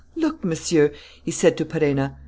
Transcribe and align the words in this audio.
"Look, 0.15 0.43
Monsieur," 0.43 0.91
he 1.23 1.29
said 1.29 1.55
to 1.57 1.65
Perenna. 1.65 2.15